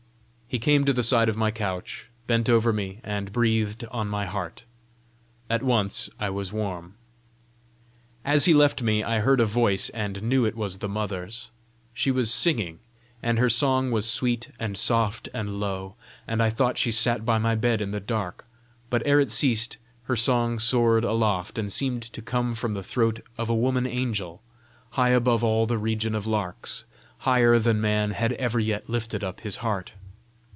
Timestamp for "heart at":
4.25-5.63